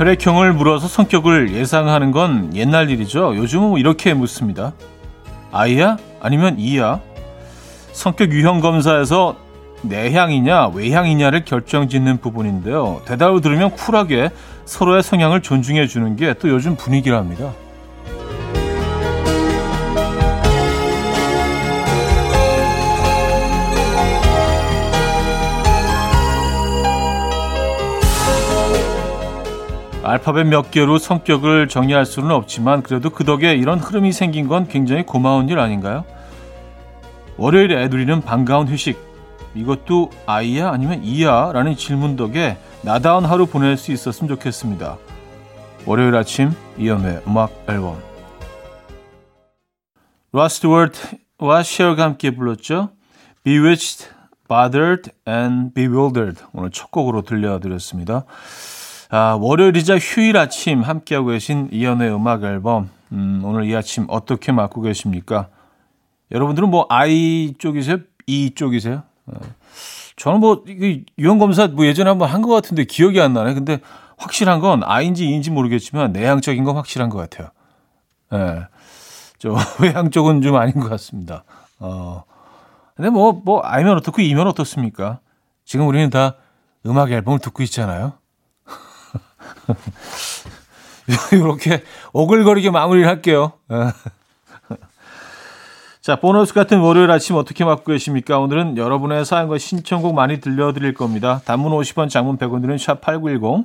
혈액형을 0.00 0.54
물어서 0.54 0.88
성격을 0.88 1.52
예상하는 1.52 2.10
건 2.10 2.56
옛날 2.56 2.88
일이죠. 2.88 3.36
요즘은 3.36 3.68
뭐 3.68 3.78
이렇게 3.78 4.14
묻습니다. 4.14 4.72
아이야? 5.52 5.98
아니면 6.22 6.58
이야? 6.58 7.00
성격 7.92 8.32
유형 8.32 8.60
검사에서 8.60 9.36
내향이냐 9.82 10.68
외향이냐를 10.68 11.44
결정짓는 11.44 12.16
부분인데요. 12.22 13.02
대답을 13.04 13.42
들으면 13.42 13.72
쿨하게 13.72 14.30
서로의 14.64 15.02
성향을 15.02 15.42
존중해 15.42 15.86
주는 15.86 16.16
게 16.16 16.32
또 16.32 16.48
요즘 16.48 16.76
분위기랍니다. 16.76 17.52
알파벳 30.10 30.48
몇 30.48 30.72
개로 30.72 30.98
성격을 30.98 31.68
정리할 31.68 32.04
수는 32.04 32.32
없지만 32.32 32.82
그래도 32.82 33.10
그 33.10 33.22
덕에 33.22 33.54
이런 33.54 33.78
흐름이 33.78 34.10
생긴 34.10 34.48
건 34.48 34.66
굉장히 34.66 35.04
고마운 35.04 35.48
일 35.48 35.60
아닌가요? 35.60 36.04
월요일에 37.36 37.86
누리는 37.86 38.20
반가운 38.22 38.66
휴식. 38.66 38.98
이것도 39.54 40.10
아이야 40.26 40.70
아니면 40.70 41.04
이야? 41.04 41.52
라는 41.52 41.76
질문 41.76 42.16
덕에 42.16 42.56
나다운 42.82 43.24
하루 43.24 43.46
보낼 43.46 43.76
수 43.76 43.92
있었으면 43.92 44.28
좋겠습니다. 44.34 44.98
월요일 45.86 46.16
아침 46.16 46.50
이연의 46.76 47.22
음악 47.28 47.52
앨범 47.68 47.96
스튜어트와 50.32 51.62
셰어가 51.62 52.02
함께 52.02 52.32
불렀죠. 52.32 52.90
Bewitched, 53.44 54.08
Bothered 54.48 55.12
and 55.28 55.72
Bewildered 55.72 56.42
오늘 56.52 56.70
첫 56.72 56.90
곡으로 56.90 57.22
들려드렸습니다. 57.22 58.24
아, 59.10 59.36
월요일이자 59.40 59.98
휴일 59.98 60.36
아침 60.36 60.82
함께하고 60.82 61.28
계신 61.28 61.68
이연의 61.72 62.14
음악 62.14 62.44
앨범. 62.44 62.90
음, 63.12 63.40
오늘 63.44 63.64
이 63.68 63.74
아침 63.74 64.06
어떻게 64.08 64.52
맞고 64.52 64.82
계십니까? 64.82 65.48
여러분들은 66.30 66.70
뭐 66.70 66.86
I 66.88 67.54
쪽이세요? 67.58 67.98
E 68.26 68.50
쪽이세요? 68.54 69.02
어. 69.26 69.32
저는 70.16 70.38
뭐 70.40 70.62
유형 71.18 71.38
검사 71.38 71.66
뭐 71.66 71.86
예전에 71.86 72.08
한번 72.08 72.28
한 72.28 72.42
것 72.42 72.50
같은데 72.54 72.84
기억이 72.84 73.20
안 73.20 73.32
나네. 73.32 73.54
근데 73.54 73.80
확실한 74.16 74.60
건 74.60 74.82
I인지 74.84 75.24
E인지 75.26 75.50
모르겠지만 75.50 76.12
내향적인 76.12 76.62
건 76.62 76.76
확실한 76.76 77.08
것 77.08 77.18
같아요. 77.18 77.48
예. 78.32 78.36
네. 78.36 78.66
저 79.38 79.56
외향 79.82 80.10
쪽은 80.10 80.42
좀 80.42 80.54
아닌 80.56 80.74
것 80.74 80.88
같습니다. 80.88 81.42
어. 81.80 82.22
근데 82.94 83.08
뭐, 83.10 83.32
뭐, 83.32 83.60
I면 83.62 83.96
어떻고 83.96 84.20
E면 84.20 84.46
어떻습니까? 84.46 85.20
지금 85.64 85.88
우리는 85.88 86.10
다 86.10 86.36
음악 86.84 87.10
앨범을 87.10 87.38
듣고 87.38 87.62
있잖아요. 87.62 88.12
이렇게 91.32 91.82
오글거리게 92.12 92.70
마무리를 92.70 93.08
할게요. 93.08 93.52
자, 96.00 96.16
보너스 96.16 96.54
같은 96.54 96.80
월요일 96.80 97.10
아침 97.10 97.36
어떻게 97.36 97.64
맞고 97.64 97.84
계십니까? 97.84 98.38
오늘은 98.38 98.78
여러분의 98.78 99.24
사연과 99.24 99.58
신청곡 99.58 100.14
많이 100.14 100.40
들려드릴 100.40 100.94
겁니다. 100.94 101.42
단문 101.44 101.72
50원, 101.72 102.08
장문 102.08 102.38
100원 102.38 102.62
드는 102.62 102.76
샵8910. 102.76 103.64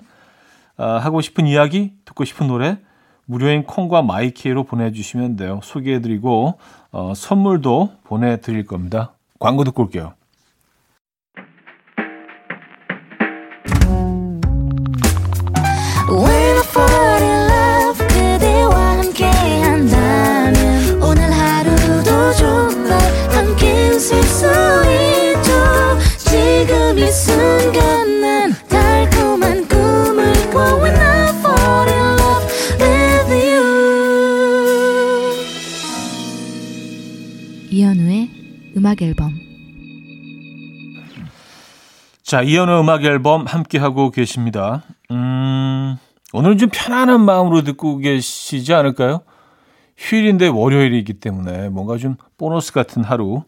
아, 0.77 0.97
하고 0.97 1.21
싶은 1.21 1.47
이야기, 1.47 1.93
듣고 2.03 2.25
싶은 2.25 2.47
노래, 2.47 2.77
무료인 3.25 3.63
콩과 3.63 4.01
마이K로 4.01 4.65
보내주시면 4.65 5.37
돼요. 5.37 5.61
소개해드리고, 5.63 6.59
어, 6.91 7.13
선물도 7.15 7.93
보내드릴 8.03 8.65
겁니다. 8.65 9.13
광고 9.39 9.63
듣고 9.63 9.83
올게요. 9.83 10.13
자, 42.35 42.41
이현우 42.41 42.81
음악 42.81 43.05
앨범 43.05 43.45
함께 43.45 43.77
하고 43.77 44.11
계십니다. 44.11 44.83
음, 45.09 45.95
오늘 46.33 46.57
좀 46.57 46.67
편안한 46.69 47.21
마음으로 47.21 47.61
듣고 47.61 47.99
계시지 47.99 48.73
않을까요? 48.73 49.21
휴일인데 49.95 50.49
월요일이기 50.49 51.13
때문에 51.13 51.69
뭔가 51.69 51.95
좀 51.95 52.17
보너스 52.37 52.73
같은 52.73 53.05
하루, 53.05 53.43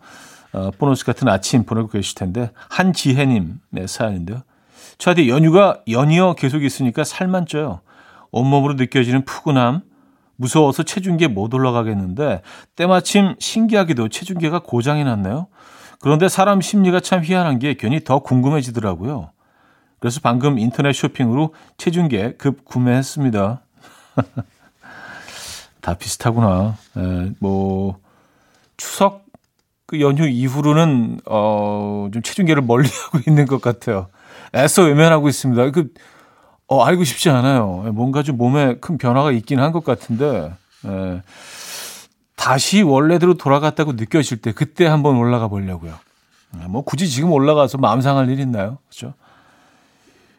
어, 0.53 0.71
보너스 0.77 1.03
같은 1.03 1.27
아침 1.27 1.65
보내고 1.65 1.89
계실 1.89 2.15
텐데 2.15 2.51
한지혜님의 2.69 3.87
사연인데요. 3.87 4.43
저한테 4.97 5.27
연휴가 5.27 5.81
연이어 5.89 6.35
계속 6.35 6.63
있으니까 6.63 7.03
살만 7.03 7.45
쪄요. 7.45 7.81
온몸으로 8.31 8.75
느껴지는 8.75 9.25
푸근함, 9.25 9.81
무서워서 10.37 10.83
체중계 10.83 11.27
못 11.27 11.53
올라가겠는데 11.53 12.41
때마침 12.77 13.35
신기하게도 13.37 14.07
체중계가 14.07 14.59
고장이 14.59 15.03
났네요. 15.03 15.47
그런데 15.99 16.29
사람 16.29 16.61
심리가 16.61 16.99
참 16.99 17.23
희한한 17.23 17.59
게 17.59 17.73
괜히 17.75 18.03
더 18.03 18.19
궁금해지더라고요. 18.19 19.31
그래서 19.99 20.19
방금 20.21 20.59
인터넷 20.59 20.93
쇼핑으로 20.93 21.53
체중계 21.77 22.35
급 22.37 22.65
구매했습니다. 22.65 23.61
다 25.81 25.93
비슷하구나. 25.95 26.75
에, 26.97 27.31
뭐 27.39 27.97
추석 28.77 29.25
그 29.85 30.01
연휴 30.01 30.27
이후로는 30.27 31.21
어좀 31.25 32.21
체중계를 32.23 32.61
멀리하고 32.63 33.19
있는 33.27 33.45
것 33.47 33.61
같아요. 33.61 34.07
애써 34.55 34.83
외면하고 34.83 35.29
있습니다. 35.29 35.71
그 35.71 35.89
어, 36.67 36.83
알고 36.83 37.05
싶지 37.05 37.29
않아요. 37.29 37.83
예, 37.87 37.91
뭔가 37.91 38.23
좀 38.23 38.37
몸에 38.37 38.75
큰 38.79 38.97
변화가 38.97 39.31
있긴 39.31 39.59
한 39.59 39.71
것 39.71 39.85
같은데, 39.85 40.51
예, 40.85 41.21
다시 42.37 42.81
원래대로 42.83 43.33
돌아갔다고 43.33 43.93
느껴질 43.93 44.41
때, 44.41 44.53
그때 44.53 44.85
한번 44.85 45.17
올라가 45.17 45.49
보려고요. 45.49 45.95
예, 46.61 46.67
뭐, 46.67 46.83
굳이 46.83 47.09
지금 47.09 47.31
올라가서 47.31 47.79
마음 47.79 47.99
상할 47.99 48.29
일 48.29 48.39
있나요? 48.39 48.77
그죠? 48.87 49.15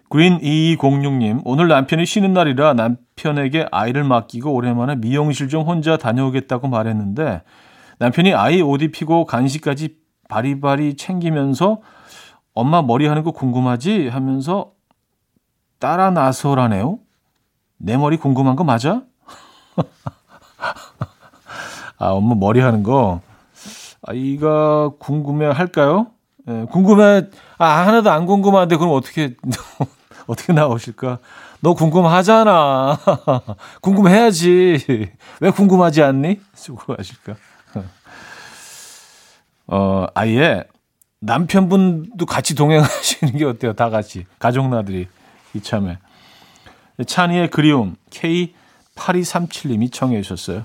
그린 0.09 0.38
2206님, 0.38 1.42
오늘 1.44 1.69
남편이 1.69 2.06
쉬는 2.06 2.32
날이라 2.32 2.72
남편에게 2.72 3.66
아이를 3.70 4.04
맡기고 4.04 4.54
오랜만에 4.54 4.97
미용실 4.97 5.50
좀 5.50 5.66
혼자 5.66 5.98
다녀오겠다고 5.98 6.69
말했는데, 6.69 7.42
남편이 7.98 8.32
아이 8.32 8.62
옷 8.62 8.80
입히고 8.80 9.26
간식까지 9.26 9.97
바리바리 10.28 10.97
챙기면서 10.97 11.82
엄마 12.54 12.80
머리 12.80 13.06
하는 13.06 13.22
거 13.22 13.32
궁금하지? 13.32 14.09
하면서 14.09 14.70
따라 15.78 16.10
나서라네요. 16.10 17.00
내 17.76 17.97
머리 17.97 18.16
궁금한 18.16 18.56
거 18.56 18.65
맞아? 18.65 19.03
아, 21.98 22.10
엄마 22.10 22.34
머리 22.34 22.60
하는 22.60 22.82
거. 22.82 23.20
아, 24.03 24.12
이가 24.12 24.91
궁금해 24.98 25.47
할까요? 25.47 26.09
예, 26.48 26.64
궁금해. 26.70 27.25
아, 27.59 27.66
하나도 27.86 28.10
안 28.10 28.26
궁금한데 28.26 28.76
그럼 28.76 28.92
어떻게 28.94 29.34
어떻게 30.26 30.53
나오실까? 30.53 31.18
너 31.60 31.74
궁금하잖아. 31.74 32.98
궁금해야지. 33.83 35.10
왜 35.41 35.50
궁금하지 35.50 36.03
않니? 36.03 36.41
속으로 36.54 36.97
하실까? 36.97 37.34
어, 39.66 40.06
아예 40.15 40.65
남편분도 41.21 42.27
같이 42.27 42.54
동행하시는 42.54 43.36
게 43.36 43.45
어때요? 43.45 43.72
다 43.72 43.91
같이 43.91 44.24
가족 44.39 44.68
나들이. 44.68 45.09
이참에. 45.54 45.98
찬이의 47.04 47.50
그리움 47.50 47.97
K8237님이 48.10 49.92
청해 49.92 50.22
주셨어요. 50.22 50.65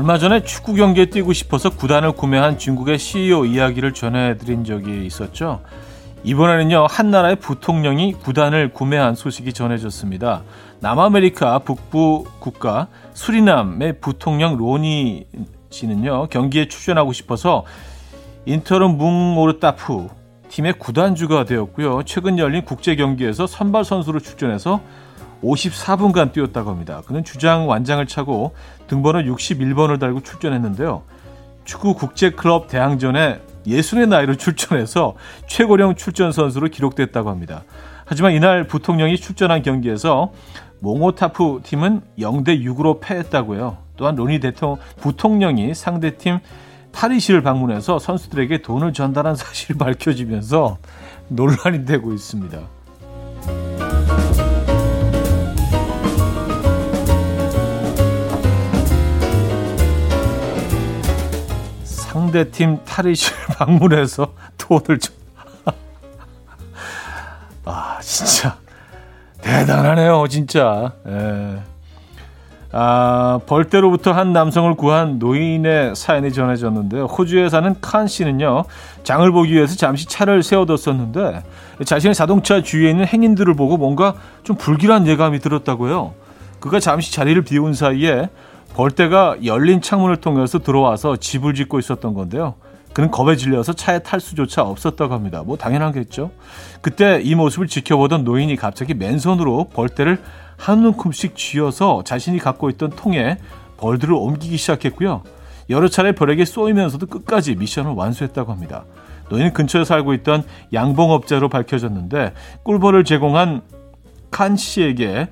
얼마 0.00 0.16
전에 0.16 0.44
축구 0.44 0.72
경기에 0.72 1.10
뛰고 1.10 1.34
싶어서 1.34 1.68
구단을 1.68 2.12
구매한 2.12 2.56
중국의 2.56 2.98
CEO 2.98 3.44
이야기를 3.44 3.92
전해드린 3.92 4.64
적이 4.64 5.04
있었죠. 5.04 5.60
이번에는요, 6.24 6.86
한 6.88 7.10
나라의 7.10 7.36
부통령이 7.36 8.14
구단을 8.14 8.72
구매한 8.72 9.14
소식이 9.14 9.52
전해졌습니다. 9.52 10.40
남아메리카 10.80 11.58
북부 11.58 12.24
국가 12.38 12.86
수리남의 13.12 14.00
부통령 14.00 14.56
로니 14.56 15.26
씨는요, 15.68 16.28
경기에 16.28 16.66
출전하고 16.68 17.12
싶어서 17.12 17.66
인터름 18.46 18.96
뭉오르타프 18.96 20.08
팀의 20.48 20.78
구단주가 20.78 21.44
되었고요. 21.44 22.04
최근 22.06 22.38
열린 22.38 22.64
국제 22.64 22.96
경기에서 22.96 23.46
선발 23.46 23.84
선수로 23.84 24.20
출전해서 24.20 24.80
54분간 25.42 26.32
뛰었다고 26.32 26.70
합니다. 26.70 27.02
그는 27.06 27.24
주장 27.24 27.68
완장을 27.68 28.04
차고 28.06 28.54
등번호 28.86 29.20
61번을 29.20 29.98
달고 29.98 30.22
출전했는데요. 30.22 31.02
축구 31.64 31.94
국제 31.94 32.30
클럽 32.30 32.68
대항전에 32.68 33.40
예순의 33.66 34.06
나이로 34.06 34.36
출전해서 34.36 35.14
최고령 35.46 35.94
출전 35.94 36.32
선수로 36.32 36.68
기록됐다고 36.68 37.30
합니다. 37.30 37.64
하지만 38.04 38.32
이날 38.32 38.64
부통령이 38.64 39.16
출전한 39.18 39.62
경기에서 39.62 40.32
몽오타프 40.80 41.60
팀은 41.62 42.02
0대 42.18 42.62
6으로 42.64 43.00
패했다고요. 43.00 43.76
또한 43.96 44.16
로니 44.16 44.40
대통령 44.40 44.78
부통령이 45.00 45.74
상대팀 45.74 46.40
타리시를 46.92 47.42
방문해서 47.42 47.98
선수들에게 47.98 48.62
돈을 48.62 48.92
전달한 48.92 49.36
사실이 49.36 49.76
밝혀지면서 49.78 50.78
논란이 51.28 51.84
되고 51.84 52.12
있습니다. 52.12 52.58
상대팀 62.30 62.78
탈의실 62.84 63.34
방문해서 63.58 64.32
돈을 64.56 64.98
좀. 64.98 65.14
아, 67.64 67.98
진짜. 68.00 68.56
대단하네요, 69.40 70.26
진짜. 70.28 70.92
예. 71.08 71.58
아, 72.72 73.40
벌떼로부터 73.46 74.12
한 74.12 74.32
남성을 74.32 74.72
구한 74.74 75.18
노인의 75.18 75.96
사연이 75.96 76.32
전해졌는데요. 76.32 77.06
호주에 77.06 77.48
사는 77.48 77.74
칸 77.80 78.06
씨는요, 78.06 78.64
장을 79.02 79.30
보기 79.32 79.52
위해서 79.52 79.74
잠시 79.74 80.06
차를 80.06 80.44
세워뒀었는데, 80.44 81.42
자신의 81.84 82.14
자동차 82.14 82.62
주위에 82.62 82.90
있는 82.90 83.06
행인들을 83.06 83.54
보고 83.54 83.76
뭔가 83.76 84.14
좀 84.44 84.56
불길한 84.56 85.08
예감이 85.08 85.40
들었다고요. 85.40 86.14
그가 86.60 86.78
잠시 86.78 87.12
자리를 87.12 87.42
비운 87.42 87.74
사이에 87.74 88.28
벌떼가 88.74 89.38
열린 89.44 89.80
창문을 89.80 90.16
통해서 90.16 90.58
들어와서 90.58 91.16
집을 91.16 91.54
짓고 91.54 91.78
있었던 91.78 92.14
건데요. 92.14 92.54
그는 92.92 93.10
겁에 93.10 93.36
질려서 93.36 93.72
차에 93.72 94.00
탈 94.00 94.20
수조차 94.20 94.62
없었다고 94.62 95.14
합니다. 95.14 95.42
뭐 95.44 95.56
당연하겠죠. 95.56 96.30
그때 96.80 97.20
이 97.22 97.34
모습을 97.34 97.68
지켜보던 97.68 98.24
노인이 98.24 98.54
갑자기 98.56 98.94
맨손으로 98.94 99.68
벌떼를 99.72 100.20
한 100.56 100.84
움큼씩 100.84 101.36
쥐어서 101.36 102.02
자신이 102.04 102.38
갖고 102.38 102.68
있던 102.70 102.90
통에 102.90 103.38
벌들을 103.76 104.12
옮기기 104.12 104.56
시작했고요. 104.56 105.22
여러 105.70 105.88
차례 105.88 106.12
벌에게 106.12 106.44
쏘이면서도 106.44 107.06
끝까지 107.06 107.54
미션을 107.54 107.92
완수했다고 107.92 108.50
합니다. 108.50 108.84
노인은 109.30 109.52
근처에 109.52 109.84
살고 109.84 110.12
있던 110.14 110.42
양봉업자로 110.72 111.48
밝혀졌는데 111.48 112.34
꿀벌을 112.64 113.04
제공한 113.04 113.62
칸 114.32 114.56
씨에게 114.56 115.28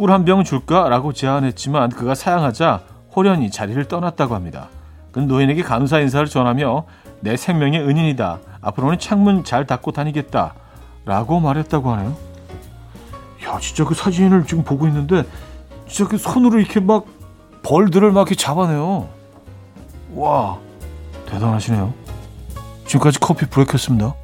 꿀 0.00 0.10
한 0.12 0.24
병 0.24 0.44
줄까 0.44 0.88
라고 0.88 1.12
제안했지만 1.12 1.90
그가 1.90 2.14
사양하자 2.14 2.80
호련히 3.14 3.50
자리를 3.50 3.84
떠났다고 3.84 4.34
합니다. 4.34 4.70
그는 5.12 5.28
노인에게 5.28 5.62
감사 5.62 6.00
인사를 6.00 6.26
전하며 6.26 6.86
내 7.20 7.36
생명의 7.36 7.80
은인이다. 7.80 8.38
앞으로는 8.62 8.98
창문 8.98 9.44
잘 9.44 9.66
닫고 9.66 9.92
다니겠다. 9.92 10.54
라고 11.04 11.38
말했다고 11.38 11.90
하네요. 11.90 12.16
야, 13.44 13.58
진짜 13.60 13.84
그 13.84 13.94
사진을 13.94 14.46
지금 14.46 14.64
보고 14.64 14.86
있는데 14.86 15.24
진짜 15.86 16.08
그 16.08 16.16
손으로 16.16 16.58
이렇게 16.58 16.80
막 16.80 17.04
벌들을 17.62 18.10
막 18.10 18.22
이렇게 18.22 18.36
잡아내요. 18.36 19.06
와, 20.14 20.58
대단하시네요. 21.26 21.92
지금까지 22.86 23.20
커피 23.20 23.44
브레이크였습니다. 23.44 24.14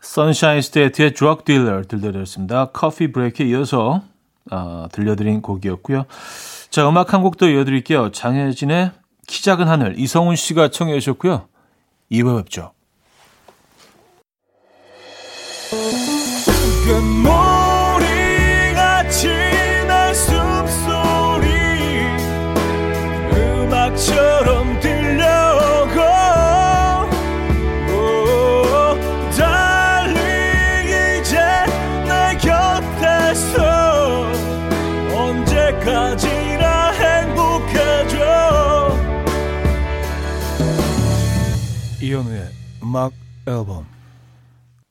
선샤인 0.00 0.62
스테이트의 0.62 1.14
Drug 1.14 1.44
Dealer 1.44 1.82
들려드렸습니다. 1.82 2.70
커피 2.72 3.12
브레이크에 3.12 3.46
이어서 3.46 4.02
어, 4.50 4.86
들려드린 4.92 5.42
곡이었고요. 5.42 6.04
자, 6.70 6.88
음악 6.88 7.12
한 7.14 7.22
곡 7.22 7.36
더 7.38 7.48
이어드릴게요. 7.48 8.12
장혜진의 8.12 8.90
키 9.26 9.42
작은 9.42 9.66
하늘, 9.68 9.98
이성훈 9.98 10.36
씨가 10.36 10.68
청해 10.70 10.94
주셨고요. 11.00 11.48
2부 12.12 12.36
뵙죠. 12.44 12.72
이현우의 42.16 42.48
음악 42.82 43.12
앨범 43.46 43.84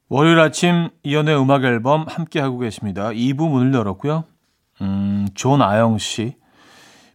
월요일 0.10 0.40
아침 0.40 0.90
이현우의 1.02 1.36
음악 1.42 1.64
앨범 1.64 2.06
함께 2.08 2.40
하고 2.40 2.60
계십니다. 2.60 3.10
2부 3.10 3.50
문을 3.50 3.74
열었고요. 3.74 4.26
음, 4.82 5.28
존 5.34 5.62
아영 5.64 5.98
씨. 5.98 6.36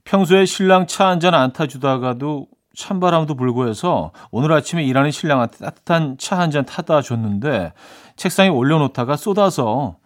평소에 0.04 0.46
신랑 0.46 0.86
차 0.88 1.04
한 1.06 1.20
잔 1.20 1.34
안 1.34 1.52
타주다가도 1.52 2.48
찬바람도 2.74 3.36
불고 3.36 3.68
해서 3.68 4.10
오늘 4.32 4.50
아침에 4.52 4.82
일하는 4.84 5.12
신랑한테 5.12 5.58
따뜻한 5.58 6.16
차 6.18 6.36
한 6.40 6.50
잔 6.50 6.64
타다 6.64 7.02
줬는데 7.02 7.72
책상에 8.16 8.48
올려놓다가 8.48 9.16
쏟아서 9.16 9.96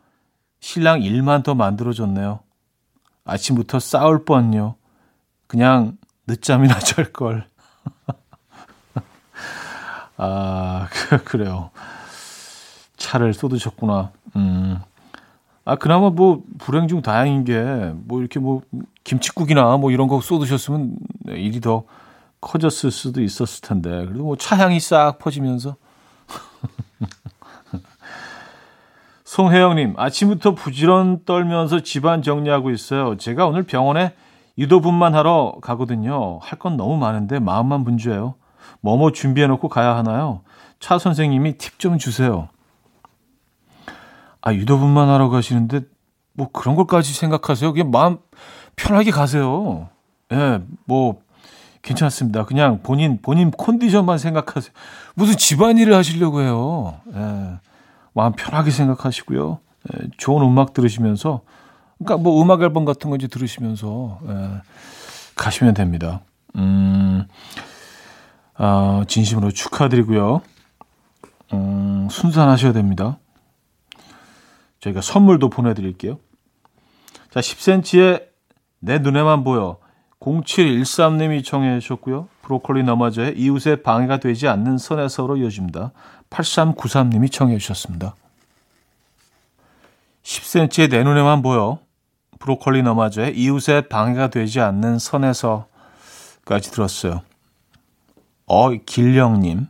신랑 0.60 1.00
일만 1.02 1.42
더 1.42 1.54
만들어줬네요. 1.54 2.40
아침부터 3.24 3.78
싸울 3.78 4.26
뻔요. 4.26 4.76
그냥 5.46 5.96
늦잠이나 6.26 6.78
잘걸. 6.80 7.46
아, 10.16 10.88
그래요. 11.24 11.70
차를 12.96 13.34
쏟으셨구나. 13.34 14.10
음. 14.36 14.78
아, 15.64 15.76
그나마 15.76 16.10
뭐, 16.10 16.42
불행 16.58 16.88
중 16.88 17.02
다행인 17.02 17.44
게, 17.44 17.62
뭐, 17.94 18.20
이렇게 18.20 18.38
뭐, 18.38 18.62
김치국이나 19.04 19.76
뭐 19.76 19.90
이런 19.90 20.08
거 20.08 20.20
쏟으셨으면 20.20 20.96
일이 21.28 21.60
더 21.60 21.84
커졌을 22.40 22.90
수도 22.90 23.22
있었을 23.22 23.62
텐데. 23.62 23.90
그래도 23.90 24.24
뭐, 24.24 24.36
차향이 24.36 24.78
싹 24.80 25.18
퍼지면서. 25.18 25.76
송혜영님, 29.24 29.94
아침부터 29.96 30.54
부지런 30.54 31.24
떨면서 31.24 31.80
집안 31.80 32.22
정리하고 32.22 32.70
있어요. 32.70 33.16
제가 33.16 33.46
오늘 33.46 33.62
병원에 33.64 34.14
유도분만 34.58 35.14
하러 35.14 35.56
가거든요. 35.62 36.38
할 36.42 36.58
건 36.58 36.76
너무 36.76 36.96
많은데 36.96 37.40
마음만 37.40 37.84
분주해요. 37.84 38.34
뭐뭐 38.84 39.12
준비해놓고 39.12 39.70
가야 39.70 39.96
하나요? 39.96 40.42
차 40.78 40.98
선생님이 40.98 41.56
팁 41.56 41.78
좀 41.78 41.96
주세요. 41.96 42.48
아, 44.42 44.52
유도분만 44.52 45.08
하러 45.08 45.30
가시는데 45.30 45.80
뭐 46.34 46.50
그런 46.52 46.76
걸까지 46.76 47.14
생각하세요? 47.14 47.72
그냥 47.72 47.90
마음 47.90 48.18
편하게 48.76 49.10
가세요. 49.10 49.88
예, 50.32 50.36
네, 50.36 50.60
뭐 50.84 51.22
괜찮습니다. 51.80 52.44
그냥 52.44 52.80
본인 52.82 53.20
본인 53.22 53.50
컨디션만 53.50 54.18
생각하세요. 54.18 54.72
무슨 55.14 55.36
집안일을 55.38 55.94
하시려고 55.94 56.42
해요. 56.42 57.00
예. 57.14 57.18
네, 57.18 57.58
마음 58.12 58.32
편하게 58.32 58.70
생각하시고요. 58.70 59.60
예, 59.94 60.08
좋은 60.18 60.46
음악 60.46 60.74
들으시면서 60.74 61.40
그러니까 61.98 62.22
뭐 62.22 62.42
음악 62.42 62.60
앨범 62.60 62.84
같은 62.84 63.08
거 63.08 63.16
이제 63.16 63.28
들으시면서 63.28 64.18
예, 64.28 64.62
가시면 65.36 65.72
됩니다. 65.72 66.20
음. 66.56 67.26
어, 68.58 69.02
진심으로 69.06 69.50
축하드리고요. 69.50 70.42
음, 71.52 72.08
순산하셔야 72.10 72.72
됩니다. 72.72 73.18
저희가 74.80 75.00
선물도 75.00 75.50
보내드릴게요. 75.50 76.18
자, 77.30 77.40
10cm의 77.40 78.26
내 78.80 78.98
눈에만 78.98 79.44
보여. 79.44 79.78
0713님이 80.20 81.44
청해 81.44 81.80
주셨고요. 81.80 82.28
브로콜리 82.42 82.82
너마저의 82.82 83.38
이웃의 83.38 83.82
방해가 83.82 84.18
되지 84.18 84.48
않는 84.48 84.78
선에서로 84.78 85.36
이어집니다. 85.38 85.92
8393님이 86.30 87.30
청해 87.30 87.58
주셨습니다. 87.58 88.14
10cm의 90.22 90.90
내 90.90 91.02
눈에만 91.02 91.42
보여. 91.42 91.78
브로콜리 92.38 92.82
너마저의 92.82 93.36
이웃의 93.36 93.88
방해가 93.88 94.28
되지 94.28 94.60
않는 94.60 94.98
선에서까지 94.98 96.70
들었어요. 96.70 97.22
어, 98.46 98.70
길령님. 98.70 99.68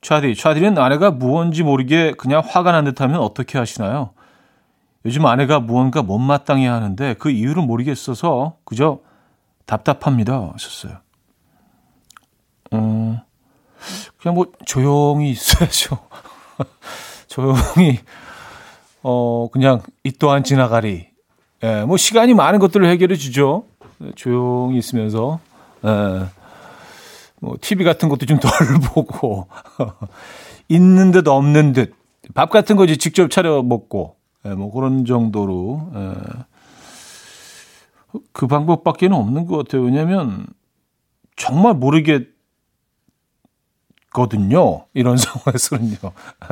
차디, 0.00 0.36
차디는 0.36 0.78
아내가 0.78 1.10
무언지 1.10 1.62
모르게 1.62 2.12
그냥 2.12 2.42
화가 2.46 2.72
난 2.72 2.84
듯하면 2.84 3.20
어떻게 3.20 3.58
하시나요? 3.58 4.10
요즘 5.06 5.26
아내가 5.26 5.60
무언가 5.60 6.02
못마땅해 6.02 6.66
하는데 6.66 7.14
그 7.14 7.30
이유를 7.30 7.62
모르겠어서 7.62 8.56
그저 8.64 9.00
답답합니다. 9.66 10.50
하셨어요. 10.52 10.98
어, 12.70 13.22
그냥 14.18 14.34
뭐 14.34 14.46
조용히 14.66 15.30
있어야죠. 15.30 15.98
조용히, 17.28 17.98
어, 19.02 19.48
그냥 19.52 19.80
이 20.04 20.12
또한 20.12 20.44
지나가리. 20.44 21.08
예, 21.62 21.82
뭐 21.84 21.96
시간이 21.96 22.34
많은 22.34 22.58
것들을 22.58 22.86
해결해 22.86 23.16
주죠. 23.16 23.64
조용히 24.16 24.78
있으면서. 24.78 25.40
예. 25.84 26.43
뭐 27.44 27.56
TV 27.60 27.84
같은 27.84 28.08
것도 28.08 28.26
좀 28.26 28.38
덜 28.40 28.50
보고 28.94 29.48
있는 30.68 31.10
듯 31.12 31.28
없는 31.28 31.72
듯 31.72 31.94
밥 32.32 32.50
같은 32.50 32.76
거 32.76 32.84
이제 32.84 32.96
직접 32.96 33.30
차려 33.30 33.62
먹고 33.62 34.16
예, 34.46 34.50
뭐 34.50 34.72
그런 34.72 35.04
정도로 35.04 35.90
예. 35.94 36.14
그 38.32 38.46
방법밖에는 38.46 39.16
없는 39.16 39.46
것 39.46 39.56
같아요. 39.58 39.82
왜냐하면 39.82 40.46
정말 41.36 41.74
모르겠거든요. 41.74 42.30
이런 44.94 45.16
상황에서는요. 45.18 45.96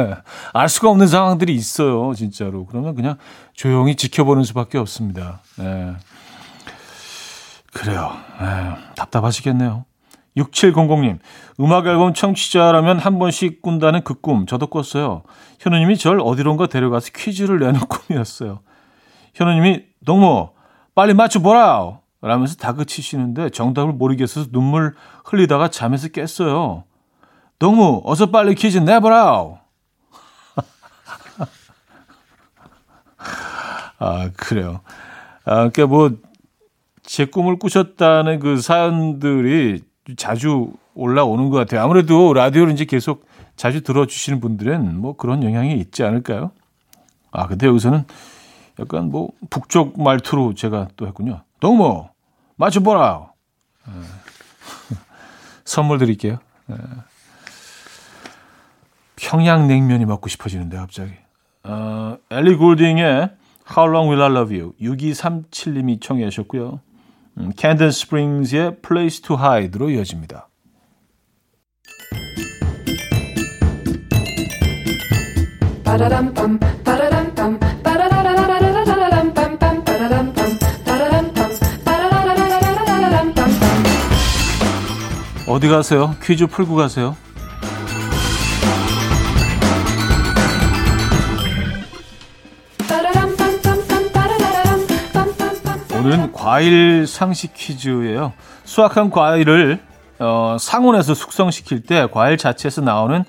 예. 0.00 0.16
알 0.52 0.68
수가 0.68 0.90
없는 0.90 1.06
상황들이 1.06 1.54
있어요. 1.54 2.12
진짜로. 2.14 2.66
그러면 2.66 2.94
그냥 2.94 3.16
조용히 3.54 3.94
지켜보는 3.94 4.42
수밖에 4.44 4.78
없습니다. 4.78 5.40
예. 5.60 5.94
그래요. 7.72 8.10
예. 8.40 8.94
답답하시겠네요. 8.96 9.84
6700님, 10.36 11.18
음악 11.60 11.86
앨범 11.86 12.14
청취자라면 12.14 12.98
한 12.98 13.18
번씩 13.18 13.60
꾼다는 13.60 14.02
그 14.04 14.14
꿈, 14.14 14.46
저도 14.46 14.66
꿨어요. 14.68 15.22
현우님이 15.60 15.98
절 15.98 16.20
어디론가 16.20 16.68
데려가서 16.68 17.10
퀴즈를 17.14 17.58
내는 17.58 17.80
꿈이었어요. 17.88 18.60
현우님이, 19.34 19.84
동무, 20.04 20.50
빨리 20.94 21.14
맞춰보라! 21.14 22.00
라면서 22.22 22.54
다그치시는데 22.56 23.50
정답을 23.50 23.92
모르겠어서 23.94 24.50
눈물 24.52 24.94
흘리다가 25.24 25.68
잠에서 25.68 26.08
깼어요. 26.08 26.84
동무, 27.58 28.02
어서 28.04 28.30
빨리 28.30 28.54
퀴즈 28.54 28.78
내보라! 28.78 29.60
아, 33.98 34.30
그래요. 34.36 34.80
아, 35.44 35.68
그니까 35.68 35.86
뭐, 35.86 36.12
제 37.02 37.24
꿈을 37.26 37.58
꾸셨다는 37.58 38.38
그 38.38 38.60
사연들이 38.60 39.82
자주 40.16 40.72
올라오는 40.94 41.50
것 41.50 41.56
같아요. 41.56 41.82
아무래도 41.82 42.32
라디오를 42.32 42.72
이제 42.72 42.84
계속 42.84 43.26
자주 43.56 43.82
들어주시는 43.82 44.40
분들은 44.40 44.98
뭐 44.98 45.16
그런 45.16 45.42
영향이 45.42 45.74
있지 45.78 46.02
않을까요? 46.04 46.52
아, 47.30 47.46
근데 47.46 47.66
여기서는 47.66 48.04
약간 48.78 49.10
뭐 49.10 49.30
북쪽 49.50 50.02
말투로 50.02 50.54
제가 50.54 50.88
또 50.96 51.06
했군요. 51.06 51.42
동무, 51.60 52.08
맞춰보라. 52.56 53.30
네. 53.86 53.92
선물 55.64 55.98
드릴게요. 55.98 56.38
네. 56.66 56.76
평양냉면이 59.16 60.04
먹고 60.04 60.28
싶어지는데 60.28 60.76
갑자기. 60.76 61.12
어, 61.64 62.16
엘리 62.30 62.56
골딩의 62.56 63.30
How 63.76 63.90
Long 63.90 64.10
Will 64.10 64.22
I 64.22 64.30
Love 64.30 64.58
You 64.58 64.72
6237님이 64.80 66.00
청해 66.00 66.24
하셨고요. 66.24 66.80
음, 67.38 67.50
캔든 67.56 67.90
스프링스의 67.90 68.76
Place 68.82 69.22
to 69.22 69.36
Hide로 69.36 69.90
이어집니다. 69.90 70.48
어디 85.46 85.68
가세요? 85.68 86.14
퀴즈 86.22 86.46
풀고 86.46 86.74
가세요. 86.74 87.14
오늘은 96.02 96.32
과일 96.32 97.06
상식 97.06 97.54
퀴즈예요. 97.54 98.32
수확한 98.64 99.10
과일을 99.10 99.78
어, 100.18 100.56
상온에서 100.58 101.14
숙성시킬 101.14 101.82
때 101.82 102.08
과일 102.10 102.36
자체에서 102.36 102.80
나오는 102.80 103.22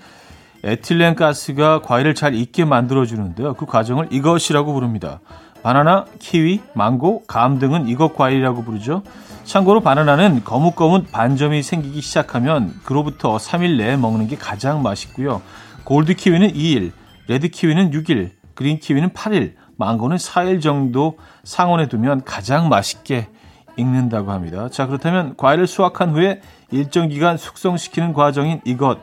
에틸렌 0.64 1.14
가스가 1.14 1.82
과일을 1.82 2.16
잘 2.16 2.34
익게 2.34 2.66
만들어주는데요. 2.66 3.54
그 3.54 3.68
과정을 3.68 4.08
이것이라고 4.10 4.74
부릅니다. 4.74 5.20
바나나, 5.62 6.06
키위, 6.18 6.62
망고, 6.74 7.26
감 7.28 7.60
등은 7.60 7.88
이것 7.90 8.16
과일이라고 8.16 8.64
부르죠. 8.64 9.04
참고로 9.44 9.82
바나나는 9.82 10.44
거뭇거뭇 10.44 11.12
반점이 11.12 11.62
생기기 11.62 12.02
시작하면 12.02 12.74
그로부터 12.84 13.38
3일 13.38 13.78
내에 13.78 13.98
먹는 13.98 14.28
게 14.28 14.36
가장 14.36 14.82
맛있고요. 14.82 15.44
골드 15.84 16.16
키위는 16.16 16.54
2일, 16.54 16.92
레드 17.28 17.50
키위는 17.50 17.92
6일, 17.92 18.32
그린 18.56 18.80
키위는 18.80 19.10
8일, 19.10 19.54
망고는 19.78 20.18
4일 20.18 20.62
정도 20.62 21.18
상온에 21.44 21.88
두면 21.88 22.24
가장 22.24 22.70
맛있게 22.70 23.30
익는다고 23.76 24.32
합니다. 24.32 24.70
자, 24.70 24.86
그렇다면 24.86 25.36
과일을 25.38 25.68
수확한 25.68 26.12
후에 26.12 26.42
일정 26.72 27.10
기간 27.10 27.38
숙성시키는 27.38 28.14
과정인 28.14 28.62
이것 28.66 29.00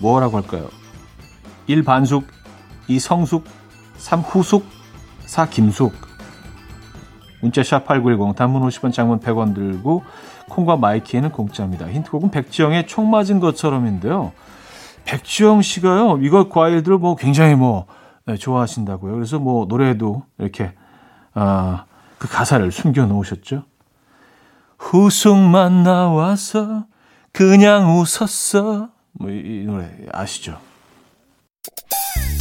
뭐라고 0.00 0.36
할까요? 0.36 0.68
1. 1.66 1.82
반숙 1.82 2.26
2. 2.88 2.98
성숙 2.98 3.44
3. 3.96 4.20
후숙 4.20 4.64
4. 5.26 5.46
김숙 5.46 5.92
문자 7.40 7.62
샵 7.62 7.84
8910 7.84 8.36
단문 8.36 8.62
50원 8.62 8.92
장문 8.92 9.20
100원 9.20 9.54
들고 9.54 10.02
콩과 10.48 10.76
마이키에는 10.76 11.30
공짜입니다. 11.30 11.88
힌트곡은 11.88 12.30
백지영의 12.30 12.86
총 12.86 13.10
맞은 13.10 13.40
것처럼인데요. 13.40 14.32
백지영 15.04 15.62
씨가요. 15.62 16.18
이것 16.22 16.48
과일들 16.48 16.98
뭐 16.98 17.16
굉장히 17.16 17.54
뭐 17.54 17.86
네, 18.26 18.36
좋아하신다고요. 18.36 19.14
그래서 19.14 19.38
뭐 19.38 19.66
노래에도 19.66 20.24
이렇게 20.38 20.72
아, 21.34 21.84
그 22.18 22.28
가사를 22.28 22.70
숨겨 22.72 23.04
놓으셨죠. 23.06 23.64
후속만 24.78 25.82
나와서 25.82 26.86
그냥 27.32 27.98
웃었어. 27.98 28.88
뭐이 29.12 29.64
노래 29.66 29.88
아시죠? 30.12 30.58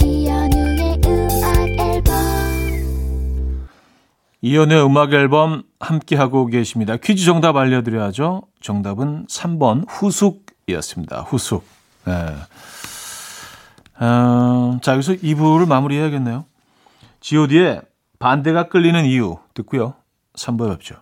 이연우의 0.02 1.02
음악 1.06 1.70
앨범 1.80 2.14
이연우의 4.42 4.86
음악 4.86 5.14
앨범 5.14 5.64
함께 5.80 6.16
하고 6.16 6.48
계십니다. 6.48 6.98
퀴즈 6.98 7.26
정답 7.26 7.56
알려드려야죠. 7.58 8.44
정답은 8.62 9.26
3번 9.28 9.86
후숙이었습니다. 9.88 11.22
후숙. 11.22 11.66
네. 12.06 12.14
어, 14.00 14.80
자, 14.82 14.94
여기서 14.94 15.14
2부를 15.14 15.68
마무리해야겠네요. 15.68 16.46
god의 17.22 17.82
반대가 18.20 18.68
끌리는 18.68 19.06
이유 19.06 19.38
듣고요. 19.54 19.94
3부에 20.36 20.70
뵙죠. 20.72 20.96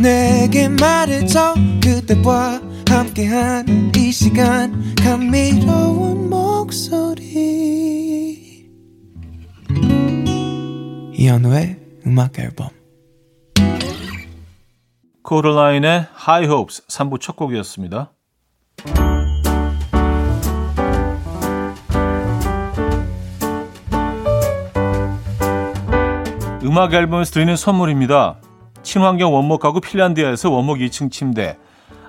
내게 0.00 0.68
말해줘 0.68 1.54
그대와 1.82 2.63
함께한 2.88 3.92
이 3.96 4.12
시간 4.12 4.94
감미로운 4.96 6.30
목소리 6.30 7.44
이현우의 11.12 11.76
음악 12.06 12.38
앨범 12.38 12.68
코럴라인의 15.22 16.06
High 16.26 16.52
Hopes 16.52 16.86
3부 16.86 17.20
첫 17.20 17.34
곡이었습니다. 17.36 18.12
음악 26.64 26.92
앨범에서 26.94 27.32
드리는 27.32 27.56
선물입니다. 27.56 28.40
친환경 28.82 29.34
원목 29.34 29.60
가구 29.60 29.80
핀란드에서 29.80 30.50
원목 30.50 30.78
2층 30.78 31.10
침대 31.10 31.56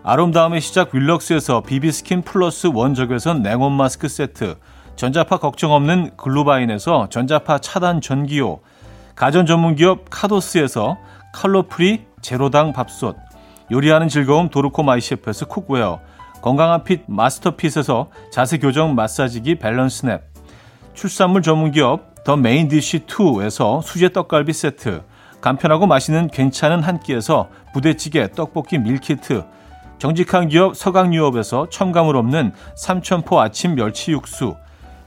아름다움의 0.08 0.62
시작 0.62 0.94
윌럭스에서 0.94 1.62
비비스킨 1.62 2.22
플러스 2.22 2.70
원적외선 2.72 3.42
냉온 3.42 3.72
마스크 3.72 4.08
세트 4.08 4.54
전자파 4.96 5.38
걱정 5.38 5.72
없는 5.72 6.12
글루바인에서 6.16 7.10
전자파 7.10 7.58
차단 7.58 8.02
전기요 8.02 8.60
가전 9.16 9.48
전문기업 9.48 10.06
카도스에서 10.12 11.00
칼로프리 11.34 12.06
제로당 12.22 12.72
밥솥 12.72 13.18
요리하는 13.72 14.08
즐거움 14.08 14.50
도르코 14.50 14.84
마이셰프에서 14.84 15.48
cookware 15.48 16.00
건강한 16.44 16.84
핏 16.84 17.02
마스터핏에서 17.08 18.12
자세 18.32 18.60
교정 18.60 18.94
마사지기 18.94 19.56
밸런스랩 19.56 20.22
축산물 20.94 21.42
전문 21.42 21.72
기업 21.72 22.24
더 22.24 22.38
메인 22.38 22.68
디쉬 22.68 23.08
2에서 23.08 23.82
수제 23.82 24.10
떡갈비 24.10 24.54
세트 24.54 25.02
간편하고 25.42 25.88
맛있는 25.88 26.28
괜찮은 26.28 26.84
한 26.84 27.00
끼에서 27.00 27.50
부대찌개 27.74 28.30
떡볶이 28.30 28.78
밀키트 28.78 29.55
정직한 29.98 30.50
기업 30.50 30.76
서강유업에서 30.76 31.70
첨가물 31.70 32.18
없는 32.18 32.52
삼천포 32.76 33.40
아침 33.40 33.76
멸치 33.76 34.12
육수 34.12 34.56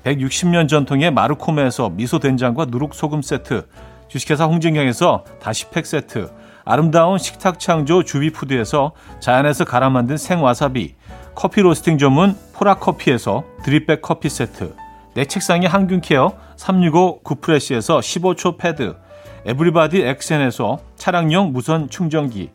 160년 0.04 0.68
전통의 0.68 1.10
마르코메에서 1.10 1.90
미소된장과 1.90 2.66
누룩소금 2.66 3.22
세트 3.22 3.66
주식회사 4.08 4.46
홍진경에서 4.46 5.24
다시팩 5.40 5.86
세트 5.86 6.30
아름다운 6.64 7.18
식탁 7.18 7.58
창조 7.60 8.02
주비푸드에서 8.02 8.92
자연에서 9.20 9.64
갈아 9.64 9.90
만든 9.90 10.16
생와사비 10.16 10.94
커피 11.34 11.60
로스팅 11.60 11.98
전문 11.98 12.36
포라커피에서 12.54 13.44
드립백 13.62 14.00
커피 14.00 14.28
세트 14.28 14.74
내 15.14 15.24
책상의 15.24 15.68
항균케어 15.68 16.32
365 16.56 17.20
구프레시에서 17.20 17.98
15초 17.98 18.56
패드 18.58 18.96
에브리바디 19.46 20.02
엑센에서 20.02 20.78
차량용 20.96 21.52
무선 21.52 21.88
충전기 21.88 22.50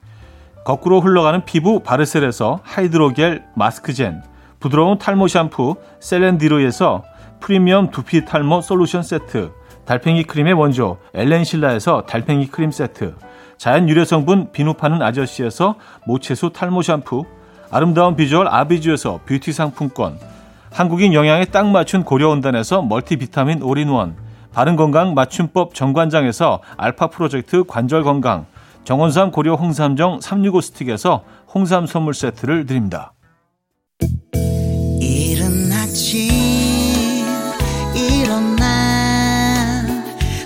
거꾸로 0.63 1.01
흘러가는 1.01 1.43
피부 1.43 1.81
바르셀에서 1.81 2.59
하이드로겔 2.63 3.43
마스크젠 3.55 4.23
부드러운 4.59 4.97
탈모 4.97 5.27
샴푸 5.27 5.75
셀렌디로에서 5.99 7.03
프리미엄 7.41 7.91
두피 7.91 8.23
탈모 8.23 8.61
솔루션 8.61 9.03
세트 9.03 9.51
달팽이 9.85 10.23
크림의 10.23 10.53
원조 10.53 10.99
엘렌실라에서 11.13 12.03
달팽이 12.03 12.47
크림 12.47 12.71
세트 12.71 13.15
자연 13.57 13.89
유래 13.89 14.05
성분 14.05 14.53
비누 14.53 14.75
파는 14.75 15.01
아저씨에서 15.01 15.75
모체수 16.05 16.51
탈모 16.51 16.81
샴푸 16.81 17.25
아름다운 17.69 18.15
비주얼 18.15 18.47
아비주에서 18.47 19.21
뷰티 19.25 19.51
상품권 19.51 20.17
한국인 20.71 21.13
영양에 21.13 21.45
딱 21.45 21.67
맞춘 21.67 22.03
고려온단에서 22.03 22.83
멀티비타민 22.83 23.61
올인원 23.61 24.15
바른건강 24.53 25.13
맞춤법 25.13 25.73
정관장에서 25.73 26.61
알파 26.77 27.07
프로젝트 27.07 27.63
관절건강 27.65 28.45
정원삼 28.83 29.31
고려 29.31 29.55
홍삼정 29.55 30.19
365 30.21 30.61
스틱에서 30.61 31.23
홍삼 31.53 31.87
선물 31.87 32.13
세트를 32.13 32.65
드립니다. 32.65 33.13
이른 34.99 35.71
일어나 37.95 39.85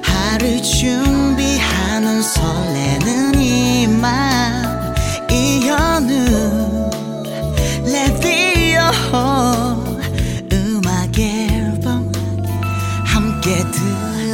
하루 0.03 0.61
준비하는 0.61 2.21
설레는 2.21 3.39
이맘 3.39 4.93
이현우 5.31 6.89
레디오 7.85 8.81
음악 10.53 11.17
앨범 11.17 12.11
함께 13.03 13.63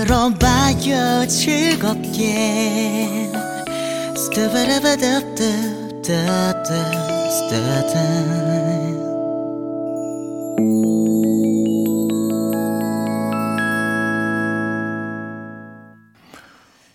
들어봐요 0.04 1.26
즐겁게 1.28 3.32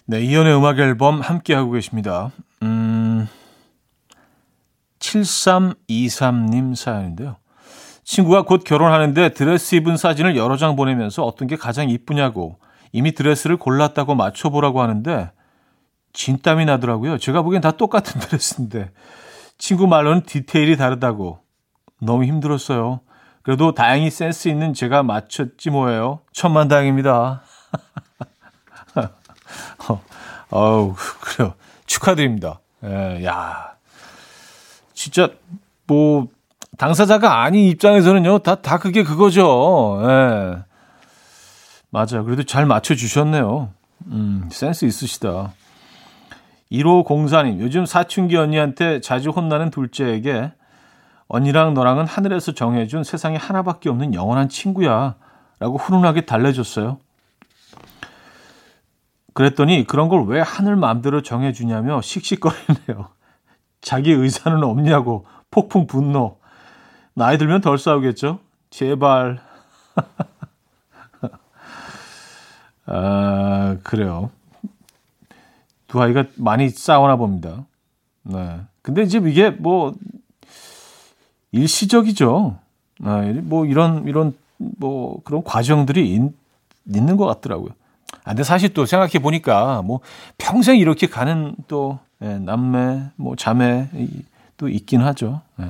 네, 0.06 0.20
이연의 0.20 0.56
음악 0.56 0.80
앨범 0.80 1.20
함께하고 1.20 1.70
계십니다. 1.70 2.32
음, 2.64 3.28
7323님 4.98 6.74
사연인데요. 6.74 7.36
친구가 8.02 8.42
곧 8.42 8.64
결혼하는데 8.64 9.34
드레스 9.34 9.76
입은 9.76 9.96
사진을 9.96 10.36
여러 10.36 10.56
장 10.56 10.74
보내면서 10.74 11.22
어떤 11.22 11.46
게 11.46 11.54
가장 11.54 11.88
이쁘냐고 11.88 12.56
이미 12.90 13.12
드레스를 13.12 13.58
골랐다고 13.58 14.16
맞춰보라고 14.16 14.82
하는데 14.82 15.30
진땀이 16.18 16.64
나더라고요. 16.64 17.16
제가 17.18 17.42
보기엔 17.42 17.62
다 17.62 17.70
똑같은 17.70 18.20
드레스인데 18.20 18.90
친구 19.56 19.86
말로는 19.86 20.24
디테일이 20.24 20.76
다르다고 20.76 21.38
너무 22.00 22.24
힘들었어요. 22.24 23.00
그래도 23.42 23.72
다행히 23.72 24.10
센스 24.10 24.48
있는 24.48 24.74
제가 24.74 25.04
맞췄지 25.04 25.70
뭐예요. 25.70 26.18
천만다행입니다. 26.32 27.42
어, 29.88 30.02
어우 30.50 30.96
그래요. 31.20 31.54
축하드립니다. 31.86 32.58
예, 32.82 33.24
야 33.24 33.74
진짜 34.94 35.30
뭐 35.86 36.26
당사자가 36.78 37.44
아닌 37.44 37.68
입장에서는요 37.68 38.40
다다 38.40 38.78
그게 38.78 39.04
그거죠. 39.04 40.00
예. 40.02 40.64
맞아. 41.90 42.22
그래도 42.22 42.42
잘 42.42 42.66
맞춰 42.66 42.96
주셨네요. 42.96 43.70
음, 44.08 44.48
센스 44.50 44.84
있으시다. 44.84 45.52
1호 46.70 47.04
공사님, 47.04 47.60
요즘 47.60 47.86
사춘기 47.86 48.36
언니한테 48.36 49.00
자주 49.00 49.30
혼나는 49.30 49.70
둘째에게 49.70 50.52
언니랑 51.28 51.74
너랑은 51.74 52.06
하늘에서 52.06 52.52
정해준 52.52 53.04
세상에 53.04 53.36
하나밖에 53.36 53.88
없는 53.88 54.14
영원한 54.14 54.48
친구야. 54.48 55.16
라고 55.60 55.76
훈훈하게 55.76 56.22
달래줬어요. 56.22 56.98
그랬더니 59.34 59.86
그런 59.86 60.08
걸 60.08 60.24
왜 60.24 60.40
하늘 60.40 60.76
마음대로 60.76 61.22
정해주냐며 61.22 62.00
씩씩거리네요. 62.00 63.08
자기 63.80 64.12
의사는 64.12 64.62
없냐고 64.62 65.26
폭풍 65.50 65.86
분노. 65.86 66.38
나이 67.14 67.38
들면 67.38 67.60
덜 67.60 67.78
싸우겠죠? 67.78 68.40
제발. 68.70 69.40
아, 72.86 73.76
그래요. 73.82 74.30
두 75.88 76.00
아이가 76.00 76.24
많이 76.36 76.68
싸우나 76.68 77.16
봅니다. 77.16 77.66
네. 78.22 78.60
근데 78.82 79.02
이제 79.02 79.20
이게 79.24 79.50
뭐 79.50 79.94
일시적이죠. 81.50 82.58
네, 83.00 83.32
뭐 83.32 83.66
이런 83.66 84.06
이런 84.06 84.34
뭐 84.58 85.20
그런 85.24 85.42
과정들이 85.42 86.14
있, 86.14 86.22
있는 86.86 87.16
것 87.16 87.26
같더라고요. 87.26 87.70
아, 88.24 88.30
근데 88.30 88.44
사실 88.44 88.72
또 88.74 88.86
생각해 88.86 89.18
보니까 89.20 89.82
뭐 89.82 90.00
평생 90.36 90.78
이렇게 90.78 91.06
가는 91.06 91.54
또 91.66 91.98
예, 92.22 92.38
남매 92.38 93.10
뭐 93.16 93.36
자매 93.36 93.88
또 94.56 94.68
있긴 94.68 95.00
하죠. 95.00 95.40
예. 95.60 95.64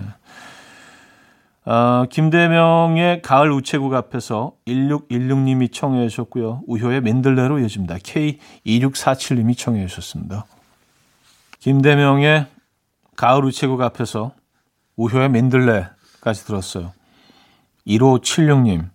어, 1.70 2.06
김대명의 2.08 3.20
가을 3.20 3.52
우체국 3.52 3.92
앞에서 3.92 4.52
1616님이 4.66 5.70
청해 5.70 6.08
주셨고요. 6.08 6.62
우효의 6.66 7.02
맨들레로 7.02 7.58
이어집니다. 7.58 7.96
K2647님이 7.96 9.54
청해 9.54 9.86
주셨습니다. 9.86 10.46
김대명의 11.58 12.46
가을 13.16 13.44
우체국 13.44 13.82
앞에서 13.82 14.32
우효의 14.96 15.28
맨들레까지 15.28 16.46
들었어요. 16.46 16.94
1576님. 17.86 18.88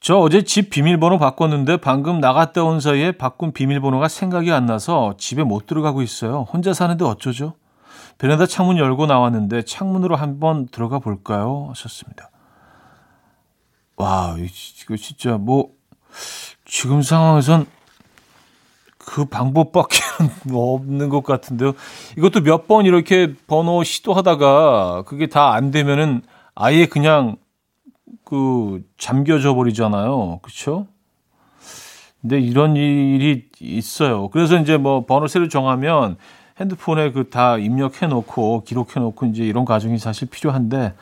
저 0.00 0.16
어제 0.16 0.42
집 0.42 0.70
비밀번호 0.70 1.18
바꿨는데 1.18 1.76
방금 1.76 2.18
나갔다 2.18 2.64
온 2.64 2.80
사이에 2.80 3.12
바꾼 3.12 3.52
비밀번호가 3.52 4.08
생각이 4.08 4.50
안 4.50 4.66
나서 4.66 5.14
집에 5.16 5.44
못 5.44 5.66
들어가고 5.66 6.02
있어요. 6.02 6.44
혼자 6.52 6.72
사는데 6.72 7.04
어쩌죠? 7.04 7.54
베란다 8.18 8.46
창문 8.46 8.78
열고 8.78 9.06
나왔는데 9.06 9.62
창문으로 9.62 10.16
한번 10.16 10.66
들어가 10.68 10.98
볼까요? 10.98 11.66
하셨습니다. 11.70 12.30
와, 13.96 14.36
이거 14.38 14.96
진짜 14.96 15.36
뭐 15.38 15.70
지금 16.64 17.02
상황에선 17.02 17.66
그 18.98 19.24
방법밖에 19.24 19.98
없는 20.52 21.08
것 21.08 21.22
같은데요. 21.24 21.72
이것도 22.18 22.40
몇 22.42 22.66
번 22.66 22.86
이렇게 22.86 23.34
번호 23.46 23.84
시도하다가 23.84 25.04
그게 25.06 25.28
다 25.28 25.52
안 25.52 25.70
되면은 25.70 26.22
아예 26.54 26.86
그냥 26.86 27.36
그 28.24 28.82
잠겨져 28.98 29.54
버리잖아요. 29.54 30.40
그렇죠? 30.42 30.86
근데 32.20 32.40
이런 32.40 32.74
일이 32.76 33.48
있어요. 33.60 34.28
그래서 34.30 34.58
이제 34.58 34.76
뭐 34.76 35.06
번호 35.06 35.28
새로 35.28 35.48
정하면 35.48 36.16
핸드폰에 36.60 37.12
그 37.12 37.28
다 37.30 37.58
입력해 37.58 38.06
놓고 38.06 38.64
기록해 38.64 38.94
놓고 39.00 39.26
이제 39.26 39.44
이런 39.44 39.64
과정이 39.64 39.98
사실 39.98 40.28
필요한데 40.28 40.94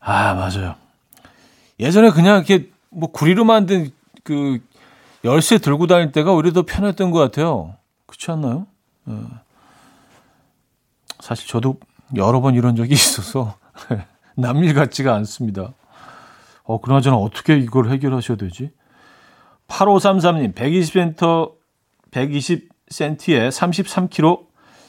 아 0.00 0.34
맞아요. 0.34 0.74
예전에 1.80 2.10
그냥 2.10 2.36
이렇게 2.36 2.70
뭐 2.90 3.10
구리로 3.10 3.44
만든 3.44 3.90
그 4.24 4.60
열쇠 5.24 5.58
들고 5.58 5.86
다닐 5.86 6.12
때가 6.12 6.32
오히려 6.32 6.52
더 6.52 6.62
편했던 6.62 7.10
것 7.10 7.18
같아요. 7.18 7.74
그렇지 8.06 8.30
않나요? 8.30 8.66
예. 9.08 9.14
사실 11.20 11.48
저도 11.48 11.78
여러 12.16 12.40
번 12.40 12.54
이런 12.54 12.76
적이 12.76 12.94
있어서 12.94 13.56
남일 14.36 14.74
같지가 14.74 15.14
않습니다. 15.16 15.72
어, 16.62 16.80
그나저나 16.80 17.16
어떻게 17.16 17.56
이걸 17.58 17.90
해결하셔야 17.90 18.36
되지? 18.36 18.70
8533님, 19.68 20.54
120cm, 20.54 21.52
120cm에 22.10 23.48
33kg 23.50 24.47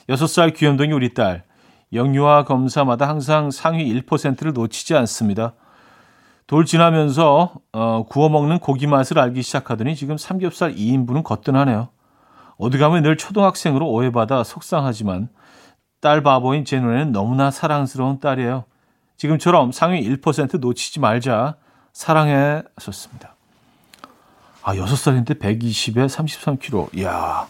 6살 0.09 0.55
귀염둥이 0.55 0.91
우리 0.91 1.13
딸. 1.13 1.43
영유아 1.93 2.43
검사마다 2.43 3.07
항상 3.07 3.51
상위 3.51 3.93
1%를 3.93 4.53
놓치지 4.53 4.95
않습니다. 4.95 5.53
돌 6.47 6.65
지나면서 6.65 7.53
어, 7.71 8.05
구워 8.09 8.27
먹는 8.29 8.59
고기 8.59 8.87
맛을 8.87 9.19
알기 9.19 9.43
시작하더니 9.43 9.95
지금 9.95 10.17
삼겹살 10.17 10.73
2인분은 10.73 11.23
거뜬하네요. 11.23 11.89
어디 12.57 12.77
가면 12.79 13.03
늘 13.03 13.17
초등학생으로 13.17 13.87
오해받아 13.87 14.43
속상하지만 14.43 15.29
딸 16.01 16.23
바보인 16.23 16.65
제 16.65 16.79
눈에는 16.79 17.11
너무나 17.11 17.51
사랑스러운 17.51 18.19
딸이에요. 18.19 18.65
지금처럼 19.17 19.71
상위 19.71 20.01
1% 20.09 20.59
놓치지 20.59 20.99
말자. 20.99 21.55
사랑해. 21.93 22.63
하셨습니다. 22.75 23.35
아, 24.63 24.73
6살인데 24.73 25.39
120에 25.39 26.07
33kg. 26.07 26.95
이야. 26.97 27.47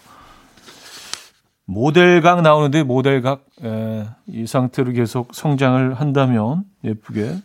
모델각 1.69 2.41
나오는데 2.41 2.82
모델각 2.82 3.45
에, 3.63 4.08
이 4.25 4.47
상태로 4.47 4.91
계속 4.93 5.36
성장을 5.36 5.93
한다면 5.93 6.63
예쁘게 6.84 7.21
에, 7.21 7.38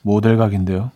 모델각인데요. 0.00 0.90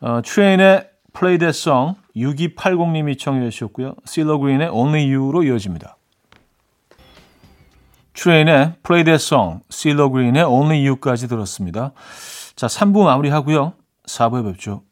어, 0.00 0.22
트레인의 0.24 0.88
Play 1.12 1.38
That 1.38 1.58
Song 1.58 1.98
6280님이 2.14 3.18
청해 3.18 3.50
주셨고요. 3.50 3.96
씨로 4.04 4.38
그린의 4.38 4.68
Only 4.68 5.12
You로 5.12 5.42
이어집니다. 5.42 5.96
트레인의 8.14 8.74
Play 8.84 9.04
That 9.04 9.22
Song, 9.22 9.64
씨로 9.68 10.08
그린의 10.10 10.44
Only 10.44 10.86
You까지 10.86 11.26
들었습니다. 11.26 11.92
자, 12.54 12.68
3부 12.68 13.04
마무리하고요. 13.04 13.72
4부에 14.06 14.44
뵙죠. 14.44 14.82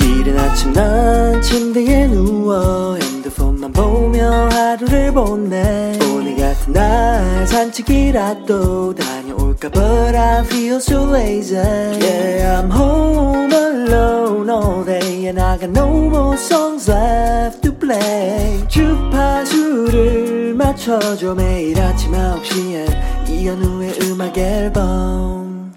이른 0.00 0.36
아침 0.36 0.72
난 0.72 1.40
침대에 1.42 2.08
누워 2.08 2.96
핸드폰만 2.96 3.72
보며 3.72 4.48
하루를 4.48 5.12
보내 5.12 5.96
오늘 6.12 6.36
같은 6.36 6.72
날 6.72 7.46
산책이라도 7.46 8.96
다녀올까 8.96 9.68
But 9.70 10.16
I 10.16 10.44
feel 10.44 10.76
so 10.78 11.04
lazy 11.04 11.54
Yeah 11.56 12.60
I'm 12.60 12.70
home 12.70 13.52
alone 13.52 14.50
all 14.50 14.84
day 14.84 15.28
And 15.28 15.40
I 15.40 15.56
got 15.56 15.70
no 15.70 16.08
more 16.08 16.36
songs 16.36 16.88
left 16.90 17.62
to 17.62 17.79
play 17.90 18.68
주파수를 18.68 20.54
맞춰줘 20.54 21.34
매일 21.34 21.80
아침 21.80 22.12
9시에 22.12 23.28
이현우의 23.28 23.98
음악 24.02 24.38
앨범 24.38 25.74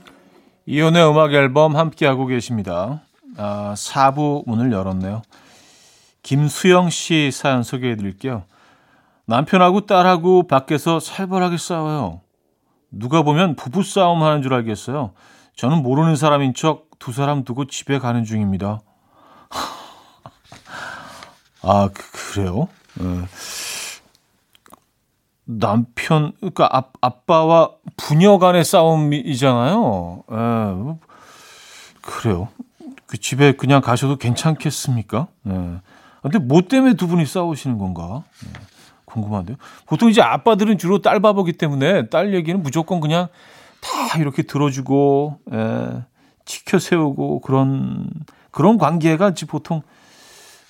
이현우의 0.65 1.09
음악 1.09 1.33
앨범 1.33 1.75
함께하고 1.75 2.27
계십니다 2.27 3.01
아, 3.37 3.73
4부 3.75 4.43
문을 4.45 4.71
열었네요 4.71 5.23
김수영 6.23 6.89
씨 6.89 7.31
사연 7.31 7.63
소개해 7.63 7.97
드릴게요. 7.97 8.43
남편하고 9.25 9.85
딸하고 9.85 10.47
밖에서 10.47 10.99
살벌하게 10.99 11.57
싸워요. 11.57 12.21
누가 12.89 13.21
보면 13.21 13.55
부부싸움 13.55 14.23
하는 14.23 14.41
줄 14.41 14.53
알겠어요. 14.53 15.11
저는 15.55 15.83
모르는 15.83 16.15
사람인 16.15 16.53
척 16.53 16.85
두 16.97 17.11
사람 17.11 17.43
두고 17.43 17.65
집에 17.65 17.99
가는 17.99 18.23
중입니다. 18.23 18.79
아, 21.63 21.89
그, 21.93 22.39
래요 22.39 22.67
네. 22.95 23.05
남편, 25.45 26.33
그러니까 26.39 26.69
아, 26.71 26.83
아빠와 27.01 27.71
부녀 27.97 28.37
간의 28.37 28.63
싸움이잖아요. 28.63 30.23
네. 30.29 30.95
그래요. 32.01 32.49
그 33.07 33.17
집에 33.17 33.53
그냥 33.53 33.81
가셔도 33.81 34.17
괜찮겠습니까? 34.17 35.27
네. 35.43 35.79
근데 36.21 36.39
뭐 36.39 36.61
때문에 36.61 36.95
두 36.95 37.07
분이 37.07 37.25
싸우시는 37.25 37.77
건가? 37.77 38.23
네, 38.43 38.51
궁금한데요. 39.05 39.57
보통 39.85 40.09
이제 40.09 40.21
아빠들은 40.21 40.77
주로 40.77 41.01
딸 41.01 41.19
바보기 41.19 41.53
때문에 41.53 42.07
딸 42.07 42.33
얘기는 42.33 42.61
무조건 42.61 43.01
그냥 43.01 43.27
다 43.81 44.17
이렇게 44.17 44.43
들어주고, 44.43 45.39
예, 45.51 46.03
지켜 46.45 46.79
세우고 46.79 47.41
그런, 47.41 48.09
그런 48.51 48.77
관계가 48.77 49.33
보통, 49.47 49.81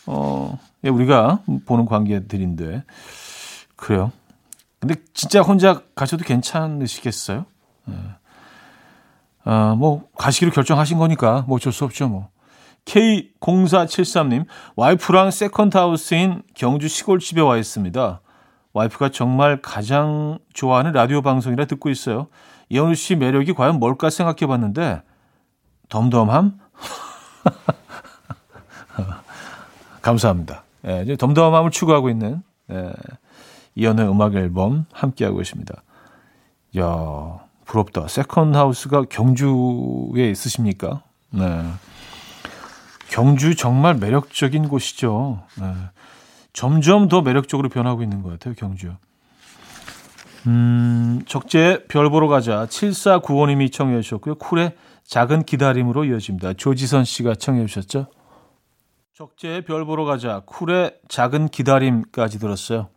어, 0.06 0.60
예, 0.84 0.90
우리가 0.90 1.40
보는 1.66 1.86
관계들인데. 1.86 2.84
그래요. 3.76 4.12
근데 4.80 4.96
진짜 5.14 5.42
혼자 5.42 5.82
가셔도 5.96 6.26
괜찮으시겠어요? 6.26 7.46
예. 7.90 7.94
아, 9.46 9.76
뭐, 9.78 10.08
가시기로 10.18 10.52
결정하신 10.52 10.98
거니까, 10.98 11.44
뭐 11.48 11.58
어쩔 11.58 11.74
수 11.74 11.84
없죠, 11.86 12.08
뭐. 12.08 12.30
K0473님, 12.86 14.46
와이프랑 14.76 15.32
세컨드하우스인 15.32 16.44
경주 16.54 16.88
시골집에 16.88 17.42
와 17.42 17.58
있습니다. 17.58 18.22
와이프가 18.74 19.10
정말 19.10 19.62
가장 19.62 20.40
좋아하는 20.54 20.92
라디오 20.92 21.22
방송이라 21.22 21.66
듣고 21.66 21.90
있어요. 21.90 22.28
이현우 22.70 22.96
씨 22.96 23.16
매력이 23.16 23.54
과연 23.54 23.80
뭘까 23.80 24.10
생각해 24.10 24.48
봤는데, 24.48 25.02
덤덤함? 25.90 26.60
감사합니다. 30.04 30.64
예, 30.86 31.16
덤덤함을 31.18 31.72
추구하고 31.72 32.10
있는, 32.10 32.44
예, 32.70 32.94
이현우의 33.76 34.10
음악 34.10 34.36
앨범 34.36 34.86
함께하고 34.92 35.42
있습니다. 35.42 35.74
야 36.78 37.40
부럽다. 37.66 38.08
세컨드하우스가 38.08 39.06
경주에 39.10 40.30
있으십니까? 40.30 41.02
네. 41.32 41.64
경주 43.10 43.56
정말 43.56 43.96
매력적인 43.96 44.68
곳이죠. 44.70 45.44
네. 45.60 45.74
점점 46.52 47.08
더 47.08 47.22
매력적으로 47.22 47.70
변하고 47.70 48.04
있는 48.04 48.22
것 48.22 48.30
같아요, 48.32 48.54
경주. 48.56 48.94
음, 50.46 51.22
적재 51.26 51.86
별 51.88 52.10
보러 52.10 52.28
가자. 52.28 52.66
7495님이 52.66 53.72
청해 53.72 54.02
주셨고요. 54.02 54.36
쿨의 54.36 54.76
작은 55.06 55.44
기다림으로 55.44 56.06
이어집니다. 56.06 56.54
조지선 56.54 57.06
씨가 57.06 57.36
청해 57.36 57.66
주셨죠. 57.66 58.08
적재 59.16 59.62
별 59.62 59.86
보러 59.86 60.06
가자. 60.06 60.42
쿨의 60.46 60.96
작은 61.08 61.50
기다림까지 61.50 62.40
들었어요. 62.40 62.90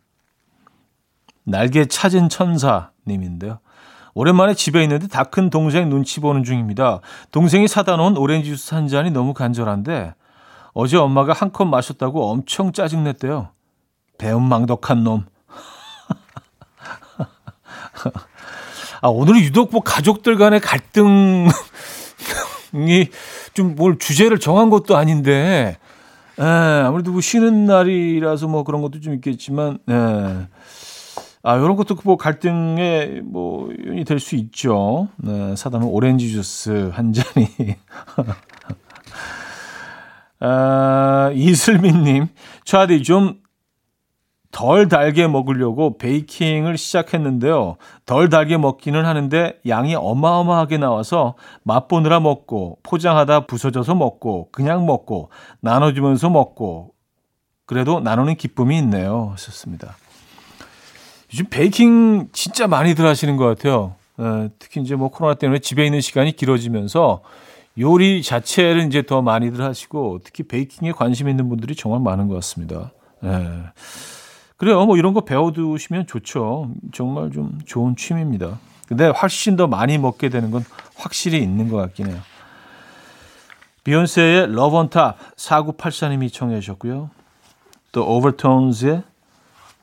날개 1.43 1.85
찾은 1.85 2.29
천사님인데요. 2.29 3.59
오랜만에 4.15 4.55
집에 4.55 4.81
있는데 4.83 5.07
다 5.07 5.23
큰 5.25 5.51
동생 5.51 5.89
눈치 5.89 6.19
보는 6.19 6.43
중입니다. 6.43 7.01
동생이 7.31 7.67
사다 7.67 7.97
놓은 7.97 8.17
오렌지 8.17 8.49
주스 8.49 8.73
한 8.73 8.87
잔이 8.87 9.11
너무 9.11 9.35
간절한데 9.35 10.15
어제 10.73 10.97
엄마가 10.97 11.33
한 11.33 11.51
컵 11.51 11.67
마셨다고 11.67 12.31
엄청 12.31 12.71
짜증냈대요. 12.71 13.49
배은망덕한 14.17 15.03
놈. 15.03 15.25
아, 19.01 19.07
오늘은 19.07 19.39
유독 19.41 19.69
뭐 19.71 19.81
가족들 19.81 20.37
간의 20.37 20.59
갈등이 20.61 21.49
좀 23.53 23.75
뭘 23.75 23.99
주제를 23.99 24.39
정한 24.39 24.71
것도 24.71 24.97
아닌데, 24.97 25.77
에, 26.39 26.43
아무래도 26.43 27.11
뭐 27.11 27.21
쉬는 27.21 27.65
날이라서 27.65 28.47
뭐 28.47 28.63
그런 28.63 28.81
것도 28.81 28.99
좀 28.99 29.13
있겠지만, 29.15 29.79
에. 29.89 29.93
아, 31.43 31.55
이런 31.55 31.75
것도 31.77 31.95
뭐 32.03 32.17
갈등의 32.17 33.21
뭐 33.23 33.69
요인이 33.85 34.03
될 34.03 34.19
수 34.19 34.35
있죠. 34.35 35.07
네, 35.17 35.55
사다 35.55 35.77
놓은 35.79 35.89
오렌지 35.89 36.29
주스 36.31 36.89
한 36.93 37.13
잔이. 37.13 37.47
아, 40.39 41.31
이슬민님, 41.33 42.27
차디 42.65 43.03
좀 43.03 43.35
덜 44.51 44.87
달게 44.87 45.27
먹으려고 45.27 45.97
베이킹을 45.97 46.77
시작했는데요. 46.77 47.77
덜 48.05 48.29
달게 48.29 48.57
먹기는 48.57 49.05
하는데 49.05 49.59
양이 49.67 49.93
어마어마하게 49.95 50.77
나와서 50.77 51.35
맛보느라 51.63 52.19
먹고 52.19 52.79
포장하다 52.83 53.41
부서져서 53.47 53.95
먹고 53.95 54.49
그냥 54.51 54.85
먹고 54.85 55.29
나눠주면서 55.59 56.29
먹고 56.29 56.93
그래도 57.65 57.99
나누는 57.99 58.35
기쁨이 58.35 58.77
있네요. 58.79 59.29
하셨습니다. 59.33 59.95
요즘 61.33 61.45
베이킹 61.49 62.29
진짜 62.31 62.67
많이들 62.67 63.05
하시는 63.05 63.35
것 63.35 63.45
같아요. 63.45 63.95
어, 64.17 64.47
특히 64.57 64.81
이제 64.81 64.95
뭐 64.95 65.09
코로나 65.09 65.35
때문에 65.35 65.59
집에 65.59 65.85
있는 65.85 66.01
시간이 66.01 66.31
길어지면서 66.35 67.21
요리 67.79 68.23
자체를 68.23 68.87
이제 68.87 69.03
더 69.03 69.21
많이들 69.21 69.63
하시고 69.63 70.21
특히 70.23 70.43
베이킹에 70.43 70.93
관심 70.93 71.29
있는 71.29 71.49
분들이 71.49 71.75
정말 71.75 71.99
많은 71.99 72.27
것 72.27 72.35
같습니다. 72.35 72.91
예. 73.23 73.29
그래요. 74.57 74.85
뭐 74.85 74.97
이런 74.97 75.13
거 75.13 75.21
배워두시면 75.21 76.07
좋죠. 76.07 76.71
정말 76.91 77.31
좀 77.31 77.59
좋은 77.65 77.95
취미입니다. 77.95 78.59
근데 78.87 79.07
훨씬 79.07 79.55
더 79.55 79.67
많이 79.67 79.97
먹게 79.97 80.29
되는 80.29 80.49
건 80.49 80.63
확실히 80.95 81.39
있는 81.39 81.69
것 81.69 81.77
같긴 81.77 82.07
해요. 82.07 82.19
비욘세의 83.83 84.43
Love 84.45 84.77
on 84.77 84.89
Top 84.89 85.17
4984님이 85.35 86.33
청해 86.33 86.59
주셨고요. 86.59 87.09
또 87.91 88.15
오버톤즈의 88.17 89.03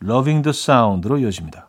Loving 0.02 0.42
the 0.42 0.50
Sound로 0.50 1.18
이어집니다. 1.18 1.68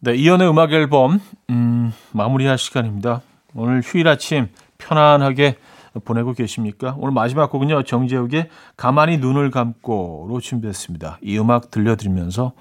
네, 0.00 0.14
이연의 0.14 0.48
음악 0.48 0.72
앨범 0.72 1.20
음, 1.50 1.92
마무리할 2.12 2.58
시간입니다. 2.58 3.22
오늘 3.54 3.82
휴일 3.82 4.08
아침 4.08 4.48
편안하게 4.78 5.56
보내고 6.00 6.32
계십니까? 6.32 6.96
오늘 6.98 7.12
마지막 7.12 7.50
곡은요. 7.50 7.82
정재욱의 7.84 8.48
가만히 8.76 9.18
눈을 9.18 9.50
감고로 9.50 10.40
준비했습니다. 10.40 11.18
이 11.22 11.38
음악 11.38 11.70
들려드리면서 11.70 12.52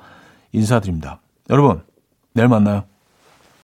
인사드립니다. 0.52 1.20
여러분, 1.50 1.82
내일 2.34 2.48
만나요. 2.48 2.84